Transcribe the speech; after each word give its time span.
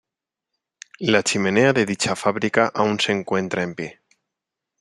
La 1.11 1.21
chimenea 1.21 1.73
de 1.73 1.85
dicha 1.85 2.15
fábrica 2.15 2.71
aún 2.73 2.99
se 2.99 3.11
encuentra 3.11 3.61
en 3.61 3.75
pie. 3.75 4.01